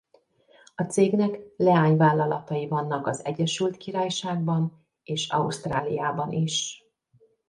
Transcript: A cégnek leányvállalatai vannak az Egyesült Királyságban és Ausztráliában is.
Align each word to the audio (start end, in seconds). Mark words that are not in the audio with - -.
A 0.75 0.83
cégnek 0.83 1.39
leányvállalatai 1.57 2.67
vannak 2.67 3.07
az 3.07 3.25
Egyesült 3.25 3.77
Királyságban 3.77 4.83
és 5.03 5.29
Ausztráliában 5.29 6.31
is. 6.31 6.83